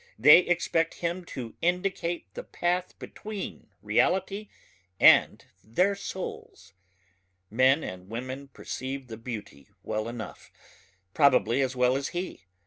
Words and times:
they 0.17 0.39
expect 0.39 0.95
him 0.95 1.23
to 1.23 1.53
indicate 1.61 2.25
the 2.33 2.41
path 2.41 2.97
between 2.97 3.67
reality 3.83 4.49
and 4.99 5.45
their 5.63 5.93
souls. 5.93 6.73
Men 7.51 7.83
and 7.83 8.09
women 8.09 8.47
perceive 8.47 9.09
the 9.09 9.17
beauty 9.17 9.69
well 9.83 10.07
enough... 10.07 10.51
probably 11.13 11.61
as 11.61 11.75
well 11.75 11.95
as 11.95 12.07
he. 12.07 12.47